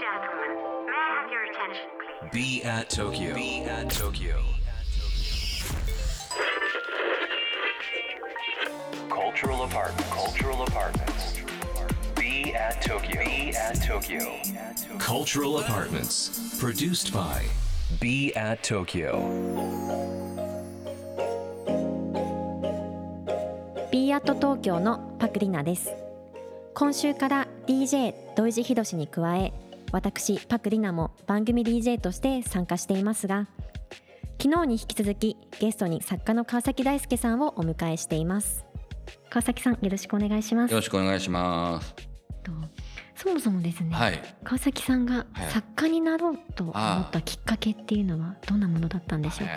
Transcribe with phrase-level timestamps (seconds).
[0.00, 2.32] gentlemen, may I have your attention, please?
[2.32, 3.34] Be at Tokyo.
[3.34, 4.36] Be at Tokyo.
[9.10, 10.10] Cultural apartment.
[10.10, 11.38] Cultural apartments.
[12.16, 13.24] Be at Tokyo.
[13.24, 14.40] Be at Tokyo.
[14.98, 16.58] Cultural apartments.
[16.58, 17.44] Produced by
[18.00, 19.20] Be at Tokyo.
[23.90, 25.92] B アット東京のパクリナです
[26.74, 29.52] 今週から DJ 土井地博士に加え
[29.92, 33.48] 私パクリナも番組 DJ として参加していますが
[34.40, 38.64] 昨日に引き続きゲストに作家の川崎大輔さんをお迎えしています
[39.28, 41.94] 川崎さんよろしくお願いしますよろしくお願いします。
[42.42, 42.52] と
[43.14, 44.22] そもそもですね、はい。
[44.42, 49.48] 川崎さんがはい作家になろうと思ったきっかけっていうのはどんなものだったんでしょう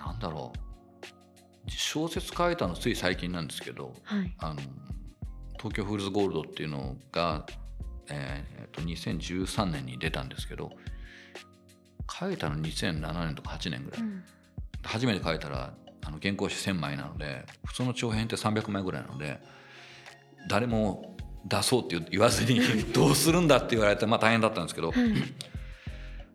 [0.00, 1.70] か、なんだろう。
[1.70, 4.60] 小説書いたのつい最近なんですけど、はいあの
[5.56, 7.46] 東京フールズゴールドっていうのが、
[8.08, 10.72] えーえっと2013年に出たんですけど、
[12.10, 14.00] 書いたの2007年とか8年ぐらい。
[14.00, 14.22] うん。
[14.84, 19.40] 初めて書いたらあの原稿紙1000枚なので普通の長編って300枚ぐらいなので
[20.48, 22.60] 誰も出そうって言わずに
[22.92, 25.12] どうするんだって言われてまあ大変だったんですけど、はい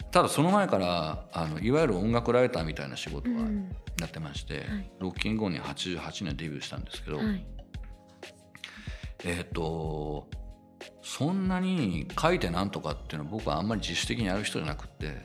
[0.10, 3.70] ただその前からあのいわゆる音楽ライターみたいな仕事はうん。
[4.00, 4.92] やってまして、はい。
[5.00, 7.46] ロッキング後に88年デビューしたんですけど、はい。
[9.26, 10.28] えっ、と
[11.08, 15.16] そんなに書いてなんとかっていうのは僕はあんまり自主的にやる人じゃなくって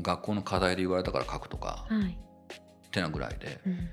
[0.00, 2.16] 学校の課題で言われたから書くとかはい。
[2.86, 3.58] ってなぐらいで。
[3.66, 3.88] うん。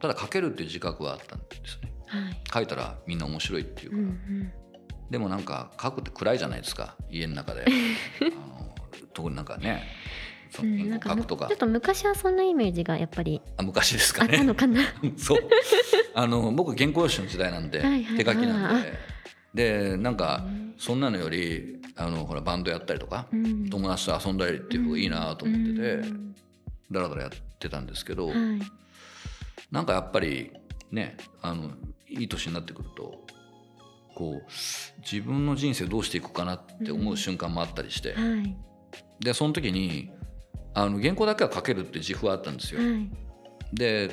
[0.00, 1.92] ただ書けるっていう自覚はあったんですね。
[2.06, 2.40] はい。
[2.52, 3.96] 書いたらみんな面白いっていうか。
[3.96, 4.52] うら、ん。
[5.10, 6.96] でもなんか書くって暗いじゃないですか。
[7.10, 7.66] 家の中で。
[8.22, 8.74] あの
[9.12, 9.84] 特になんかね
[10.50, 11.48] そうん、のなんか原稿書くとか。
[11.48, 14.80] ちょっと昔はそんなイメージがやっぱりあ昔ですあったかねのかな。
[15.18, 15.40] そう。
[16.14, 19.15] あの僕原稿用紙の時代なんではいはい手書きなんあで
[19.56, 20.44] でなんか
[20.76, 23.70] そんなのよりあのほらバンドやったりとかうん。
[23.70, 26.34] 友達と遊んだりっていう方がいいなと思っててうん。
[26.92, 28.36] だらだらやってたんですけどはい。
[29.72, 30.52] なんかやっぱり
[30.92, 31.70] ねあの
[32.08, 33.24] いい年になってくると
[34.14, 34.50] こう
[35.00, 38.56] 自分の人生どうしていくかなって思う瞬間もあったりしてはい。
[39.20, 40.10] でその時に
[40.74, 42.80] あの原稿だけは書けるって自負はあったんですよ。
[42.82, 43.10] はい。
[43.72, 44.10] で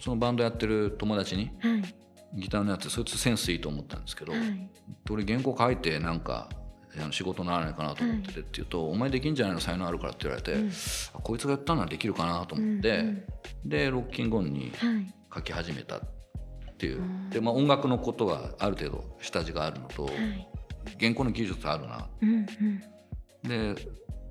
[0.00, 2.01] そのバンドやってる友達にはい
[2.34, 4.68] ギターのやつそいつセンスいいと思ったんですけど、はい。
[5.10, 6.48] 俺原稿書いてなんか
[7.10, 10.70] 仕事にならないかなと思っててって言うと「お前できんじゃないの才能あるから」って言われて、うん。
[11.14, 13.24] あこいつがやったならできるかなと思って、うん。
[13.64, 15.14] でロッキングオンにはい。
[15.34, 16.00] 書き始めたっ
[16.78, 16.98] ていう。
[16.98, 17.30] うん。
[17.30, 20.48] で、まあ、音楽のことがある程度下地があるのと、はい。
[21.00, 22.08] 原稿の技術あるな。
[22.20, 22.46] うん
[23.42, 23.74] うん。
[23.74, 23.74] で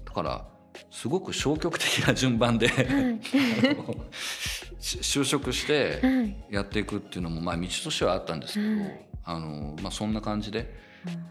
[0.05, 0.47] だから
[0.89, 2.85] すごく消極的な順番で、はい
[4.79, 6.35] 就職してはい。
[6.49, 9.05] やっていくっていうのもまあ道としてはあったんですけど、はい。
[9.23, 10.73] あのまあ、そんな感じで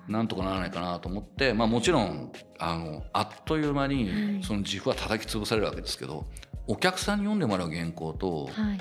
[0.09, 3.97] なんとかならないかなと思って、まあ、もちろんあのあっという間はい。
[3.97, 6.27] にその自負は叩き潰されるわけですけど
[6.67, 8.79] お客さんに読んでもらう原稿とはい。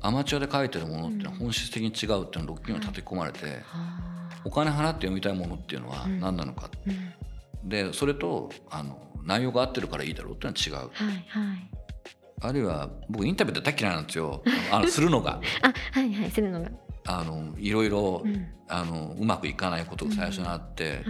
[0.00, 7.68] アマチュアで書いてるものっていうのはうん本質的に違うっていうのをロッキングに叩き込まれてはお金払って読みたいものっていうのはうん何なのかうん。
[7.68, 10.90] でそれとあの内容が合ってるからいいだろうっていうのは違う。
[10.92, 11.70] はいはい
[12.40, 14.42] あるいは僕インタビューって大嫌いなんですよ。
[14.70, 15.40] あのするのが。
[15.62, 16.70] あはいはいするのが。
[17.06, 18.46] あのいろいろうん。
[18.70, 21.02] あのうまくいかないことが最初にあって、はい。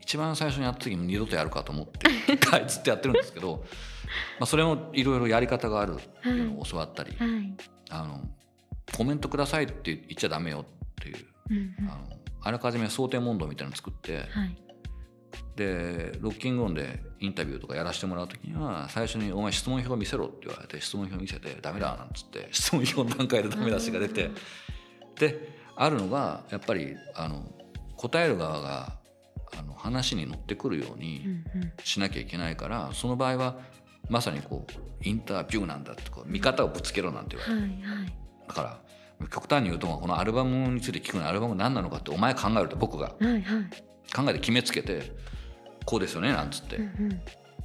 [0.00, 2.10] 一番最初にやった時も二度とやるかと思って
[2.66, 3.62] ずっとやってるんですけど、
[4.40, 7.54] まあ、それもいろいろやり方があるっていうのを教わったり、はい。
[7.90, 8.26] あの
[8.96, 11.90] コメントくださいって言っちゃダメよっていううんうん。
[11.90, 11.98] あの
[12.44, 14.56] あらかじめ想定問答みたいなの作ってはい
[15.56, 24.30] でロッキングオンでインタビューとかやらせてもらう時には最初に「お前質問票見せろ」って言われて質問票見せて「ダメだ」なんつって質問票の段階でダメ出しが出て
[25.18, 27.52] であるのがやっぱりあの
[27.96, 28.98] 答える側が
[29.56, 31.26] あの話に乗ってくるように、
[31.84, 33.58] しなきゃいけないからその場合は
[34.08, 37.74] まさにこうインタビューなんだってこう見方をぶつけろなんて言われて、
[38.48, 43.14] だから極端に言うとこのアルバムについて聞くのアルバムが何なのかってお前考えると僕が。
[44.14, 45.12] 考えて決めつけて
[45.84, 47.08] こうですよねなんつって、うんうん。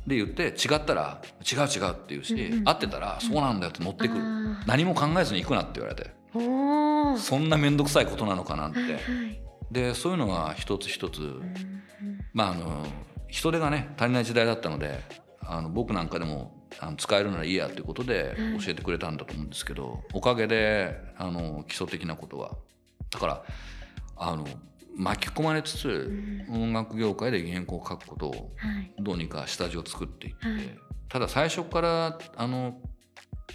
[0.08, 2.70] で言って違ったら違う違うって言うし、うんうん。
[2.70, 4.22] 合ってたらそうなんだよって乗ってくる、
[4.66, 6.16] 何も考えずに行くなって言われて。
[7.20, 9.02] そんな面倒くさいことなのかなんて、はいはい。
[9.72, 11.54] でそういうのが一つ一つ、うんうん。
[12.34, 12.86] まああの
[13.28, 15.02] 人手がね足りない時代だったので
[15.42, 18.60] あの僕なんかでもあの使えるならいいやということではい。
[18.64, 22.52] 教えてくれたんだと思うんですけど、おかげであの基礎的なことは。
[23.10, 23.44] だから
[24.16, 24.48] あの
[24.98, 26.12] 巻き込まれつつ、
[26.50, 28.94] 音楽業界で原稿を書くことをはい。
[29.00, 30.80] どうにか下地を作っていって、はい。
[31.08, 32.82] ただ最初からあの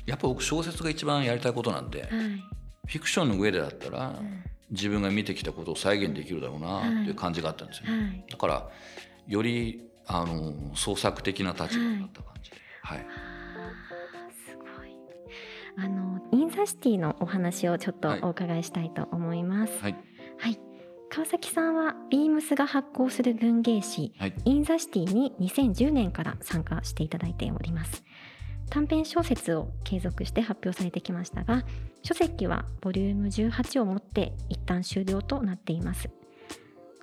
[0.07, 2.11] やっぱ僕小説が一番やりたいことなんで、はい。
[2.11, 4.45] フィクションの上でだったら、ん。
[4.71, 8.03] 自分が見てきたことを再現できるだろうなっていう感じがあったんですよね。
[8.03, 8.25] はい。
[8.31, 8.71] だから
[9.27, 13.07] よりあの創作的な立場になった感じで、はい。
[15.75, 19.73] あの IN THE CITY のお話をちょっとお伺いしたいと思います。
[19.81, 19.97] はい、
[20.39, 20.72] はい
[21.15, 28.03] 川崎さんは BEAMS が発行する文芸誌、はい、 IN THE CITY に2010年から参加していただいております。
[28.71, 31.65] 短編小説を継続して発表されてきましたが
[32.03, 36.09] 書籍はボリューム18をもって一旦終了となっています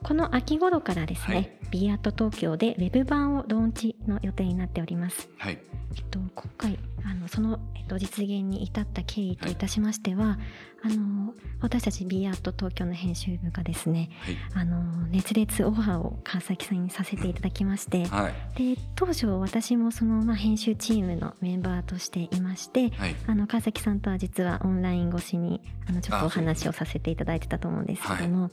[0.03, 5.29] この秋頃からですね、はい、 B アート東京でウェブ版をローンチの予定になっております。
[5.37, 5.59] はい、
[5.97, 10.37] えっと、今回あのその、えっと、実現に至った経緯といたしましては、はい、
[10.83, 22.91] あの私たちビアート東京の編集部がですね、はい、あの熱烈オファーを川崎さんにさせていただきまして、はい、で当初私もその、まあ、編集チームのメンバーとしていまして、
[23.27, 28.51] あの川崎さんとは実はオンライン越しにあのちょっとお話をさせていただいてたと思うんですけども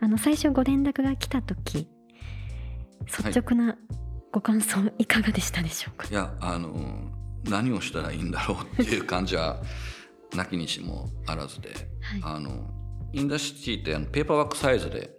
[0.00, 1.88] あの最初ご連絡が来た時
[3.06, 3.78] 率直な
[4.32, 7.12] ご感想いかがでしたでしょうか、いやあの
[7.44, 9.62] 何をしたらいいんだろうっていう感じは
[10.34, 12.68] なきにしもあらずで、はい、あの
[13.12, 15.12] インダシティってあのペーパーワークサイズで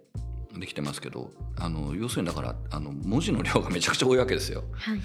[0.58, 4.64] できてますけどあの要するにだからあの文字の量がめちゃくちゃ多いわけですよ。
[4.72, 5.00] はい、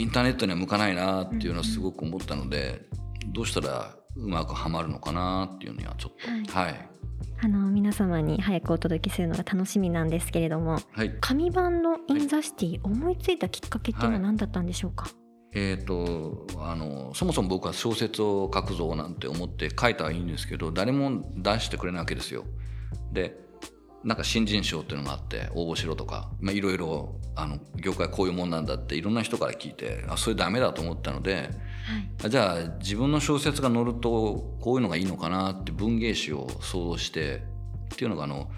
[0.00, 2.86] インターネットには向かないなっていうのはすごく思ったので、
[3.22, 3.26] うん。
[3.26, 6.56] うん、どうしたらうまくはまるのかなっていうにはちょっと。
[6.56, 6.96] はい、はい
[7.38, 15.14] あの皆様に早くお届けするのが楽しみなんですけれども、はい、紙版のインザシティ、思いついたきっかけっていうのは何だったんでしょうか、はい
[15.52, 22.44] えーと、あのそもそも僕は小説を書くぞなんて思って書いたはいいんですけど誰も出してくれないわけですよ。
[23.12, 23.38] で
[24.04, 31.50] なんか新人賞っていうのがあって応募しろとか、まあ、いろいろあの業界こういうもんなんだっていろんな人から聞いてあそれダメだと思ったので、
[32.20, 37.42] はい、じゃあ自分の小説が載るとこういうのがいいのかなって文芸誌を想像して
[37.94, 38.48] っていうのがあの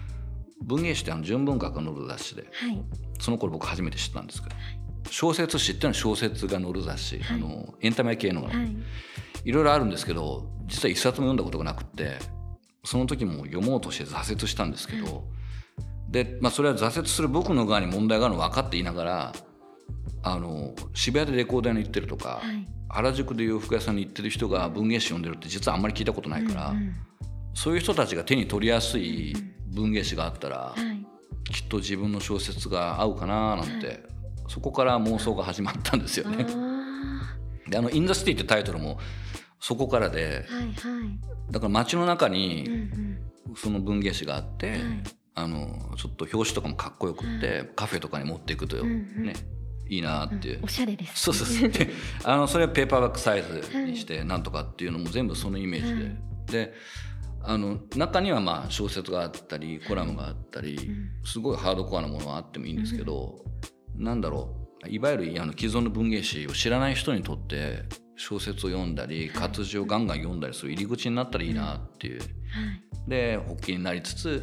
[0.61, 2.81] 文芸誌ってあの純文学が載る雑誌で、はい、
[3.19, 4.55] その頃僕初めて知ったんですけど。
[5.11, 8.75] 小説誌っていうのは小説が載る雑誌、はい、あのエンタメ系の、はい、
[9.45, 12.17] いろいろあるんですけど実は一冊も読んだことがなくて
[12.83, 15.15] その時も読もうとして挫折したんですけど、はい、
[16.09, 19.33] で、まあ、それは挫折する僕の側に問題があるの分かっていながら
[20.21, 22.41] あの渋谷でレコーダーに行ってるとか、
[22.89, 26.95] 原宿で洋服屋さんに行ってる人が文芸誌読んでるって実はあんまり聞いたことないから、うんうん、
[27.53, 29.35] そういう人たちが手に取りやすい
[29.67, 30.75] 文芸誌があったら、
[31.51, 34.03] きっと自分の小説が合うかななんて
[34.47, 36.45] そこから妄想が始まったんですよね。
[37.69, 38.99] であの「インダスティ」ってタイトルも
[39.59, 40.73] そこからで、はいはい、
[41.51, 42.67] だから街の中に
[43.55, 44.79] その文芸誌があって、
[45.35, 49.35] あのちょっと表紙とかもかっこよくって、カフェとかに持っていくとよ、ね
[49.89, 50.49] いいなって。
[50.49, 51.69] いう、おしゃれです、そうそうそう。
[51.69, 51.89] で
[52.23, 56.73] あのそれはペーパーバックサイズにしてなんとかっていうのも全部そのイメージで、で
[57.41, 60.77] あの中にはまあ小説があったりコラムがあったり、
[61.25, 63.43] すごいハードコアなものはあってもいいんですけど、
[63.95, 64.59] なんだろう。
[64.87, 67.83] いわゆるあの既存の文芸誌を知らない人にとって
[68.15, 74.39] 小説を読んだり活字をガンガン読んだりする入り口になったらいいなっていう、はい、で発起になりつつ、はい、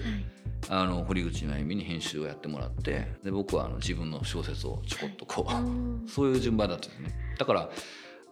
[0.68, 7.36] あの堀口真由美に編集をやってもらってで僕はあの自分の小説をちょこっとこうそういう順番だったんですね。
[7.38, 7.70] だから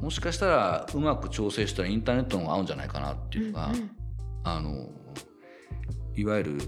[0.00, 3.91] もしかしたらうまく調整したらインターネットの方が合うんじゃないかなっていうのが、うんうん、
[4.43, 4.88] あの
[6.17, 6.59] いわゆる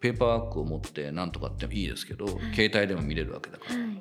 [0.00, 4.00] ペーパーワークを持ってなんとかってもいいですけど、はい、携帯でも見れるわけだから、はい、ま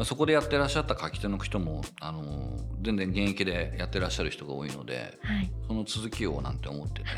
[0.00, 7.08] あ、そこでやってらっしゃった書き手の人もあの全然現役でやってらっしゃる人が多いので、はい、その続きをなんて思ってて、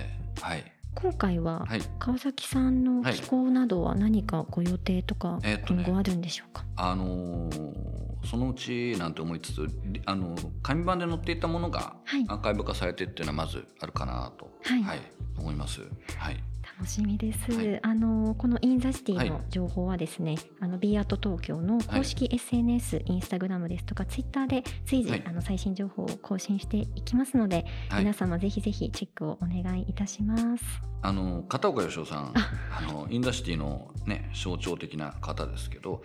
[0.40, 1.66] はい、今回は
[1.98, 5.38] 川崎さんの寄稿などは何かご予定とか
[5.68, 9.68] 今後あるんでしょうか、えーね、あのー、そのうちなんて思いつつ
[10.06, 11.96] あの紙版で載っていたものが
[12.28, 15.00] アーカイブ化されてっていうのはまずあるかなと、はい。
[15.38, 15.82] 思います。
[16.16, 16.42] はい
[16.78, 27.64] 楽しみです、はい、あのこの IN THE CITY の情報はですね、はい、あの B アート東京の公式 SNS、はい、インスタグラムですとかツイッターで随時、あの最新情報を更新していきますので、
[27.96, 30.64] 皆様ぜひぜひチェックをお願いいたします。
[31.00, 36.02] あの片岡義男さんあの IN THE CITY のね象徴的な方ですけど、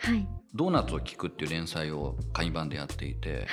[0.54, 3.46] ドーナツを聞くっていう連載を紙版でやっていて、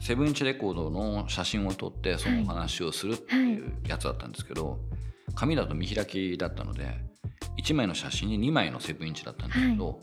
[0.00, 4.80] セブンインチレコードの写真を撮ってそのお話をするっていうやつだったんですけど、
[5.34, 6.98] 紙だと見開きだったので
[7.58, 9.96] 1枚の写真に2枚のセブンインチだったんですけど、はい、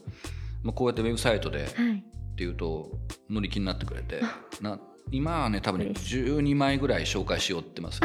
[0.63, 2.91] まあ、こうやってウェブサイトで、っていうと
[3.29, 4.21] 乗り気になってくれて
[4.61, 4.79] な
[5.11, 7.99] 今はね多分ね嬉し12枚ぐらい紹介しようってます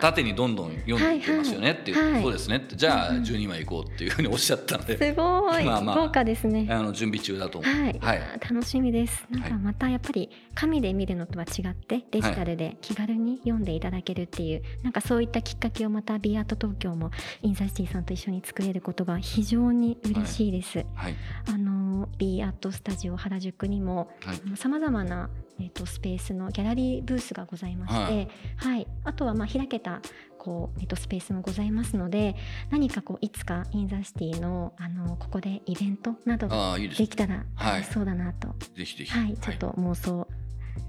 [0.00, 1.72] 縦にどんどん読んでいってますよね。
[1.72, 2.22] っていう、はいはい。
[2.22, 2.56] そうですね。
[2.56, 3.22] ってじゃあうんうん。
[3.22, 5.96] 12枚いこうっていうふうにおっしゃったので、すごい、まあまあ。
[5.96, 6.66] 豪華ですね。
[6.70, 7.72] あの準備中だと思う。
[7.72, 8.20] はい、はい。
[8.40, 9.26] 楽しみです。
[9.30, 17.10] なんはいかまたやっぱり紙で見るのとは違ってデジタルで気軽に読んでいただけるっていう、なんかそういったきっかけをまた BE AT TOKYO も
[17.42, 20.84] In The City さんと一緒に作れることが非常に嬉しいです。
[20.94, 21.14] はい。
[21.48, 24.56] あの BE AT STUDIO 原宿にもはい。
[24.56, 28.86] さまざまな、えー、とスペースのギャラリーブースがございまして、ははい。
[29.04, 30.00] あとはまあ開けた
[30.38, 32.36] こう、えー、とスペースもございますので
[32.70, 37.80] 何かこういつか In The City のあのここでイベントなどできたらはい。
[37.80, 39.10] 楽しそうだなと、ぜひぜひ。
[39.10, 40.26] はい、ちょっと妄想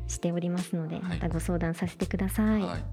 [0.07, 0.99] しておりますので、い。
[1.01, 2.61] またご相談させてください。
[2.61, 2.83] はい。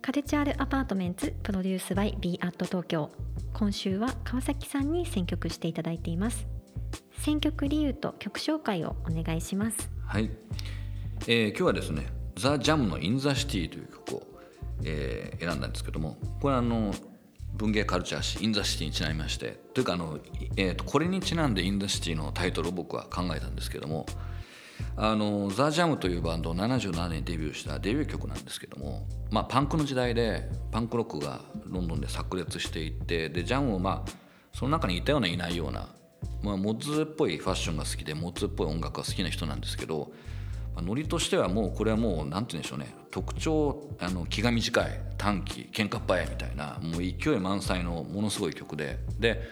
[0.00, 3.10] Cultural Apartments produced by BE AT TOKYO。
[3.52, 6.46] 今週は川崎さんに選曲していただいています。
[7.18, 9.90] 選曲理由と曲紹介をお願いします。
[10.04, 10.30] はい、
[11.28, 14.22] えー今日はですね「The Jam の「In The City」という曲を、
[14.84, 16.94] えー選んだんですけどもこれはあの
[17.54, 20.18] 文芸カルチャー誌「In The City」にちなみましてというかあの、
[20.56, 24.06] えーとこれにちなんで「In The City」のタイトルを僕は考えたんですけども
[24.96, 34.10] あの The Jam というバンドを77年デビューしたデビュー曲なんですけども、まあ、パンクの時代でパンクロックがロンドンで炸裂していってでジャムもまあ
[34.52, 35.88] その中にいたようないないような、
[36.42, 40.12] まあ、モッズっぽいファッションが好きでモッズっぽい音楽が好きな人なんですけど、
[40.80, 42.94] ノリとしてはもうこれはもうなんて言うんでしょうね。
[43.10, 48.98] 特徴あの気が短い短気喧嘩っ早いみたいなもう勢い満載のものすごい曲で。
[49.18, 49.42] で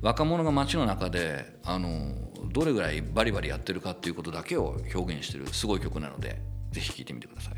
[0.00, 2.14] 若者が街の中であの
[2.52, 7.54] どれぐらいバリバリやってるかっていうことだけを表現してるすごい曲なのでぜひ聴いてみてください。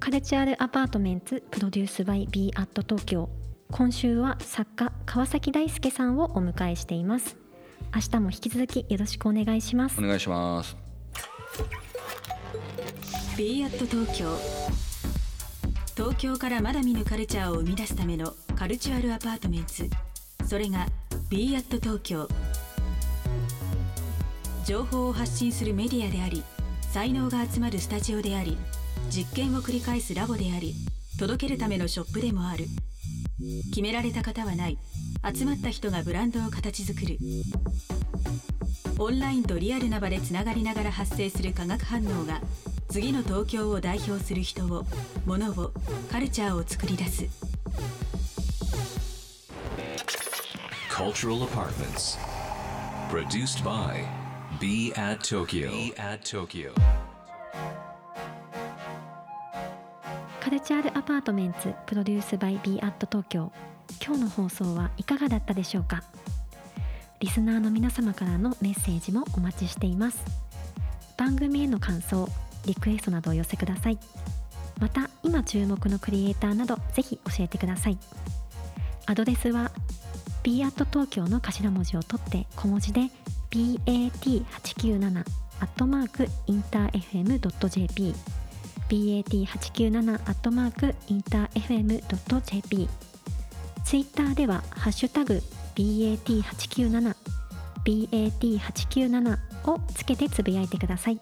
[0.00, 3.28] Cultural Apartments produced by BE AT TOKYO。
[3.70, 7.36] 今週は作家川崎大助さんをお迎えしています。
[7.94, 9.98] 明日も引き続きよろしくお願いします。
[9.98, 10.76] お願いします。
[13.38, 14.26] B アット東京。
[15.94, 19.88] 東京からまだ見ぬカルチャーを生み出すための Cultural Apartments。
[20.44, 20.88] それが
[21.30, 22.28] b アット東京。
[24.66, 26.42] 情報を発信するメディアであり
[26.90, 28.58] 才能が集まるスタジオであり
[29.08, 30.74] 実験を繰り返すラボであり
[31.16, 32.64] 届けるためのショップでもある。
[33.70, 34.78] 決められた型はない。
[35.32, 37.18] 集まった人がブランドを形作る。
[38.98, 42.40] オンラインとリアルな場でつながりながら発生する化学反応が
[42.88, 44.84] 次の東京を代表する人を
[45.26, 45.72] 物を
[46.10, 47.24] カルチャーを作り出す
[50.90, 52.18] Cultural Apartments.
[53.10, 54.04] Produced by
[54.58, 55.70] Be at Tokyo.
[55.70, 56.72] Be at Tokyo.
[60.40, 63.52] カルチャールアパートメンツプロデュースバイ b アット東京
[64.04, 66.02] 今日の放送はいかがだったでしょうか？
[67.20, 70.24] リスナーの皆様からのメッセージもお待ちしています
[71.16, 72.28] 番組への感想
[72.66, 73.98] リクエストなどお寄せください。
[74.80, 77.98] また今注目のクリエイターなどぜひ教えてください。
[79.06, 79.70] アドレスは
[80.42, 83.10] b アット東京の頭文字を取って小文字で
[83.50, 85.24] bat897
[85.60, 88.14] アットマークインター FM.jp
[88.88, 92.88] bat897 アットマークインター FM.jp
[93.84, 95.42] ツイッターではハッシュタグ
[95.74, 97.16] bat897
[97.84, 101.20] bat897 をつけてつぶやいてください。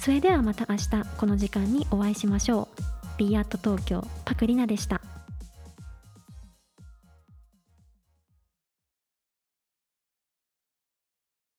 [0.00, 2.82] それではまた明日この時間にお会いしましょう。
[3.18, 4.99] B アット東京パクリナでした。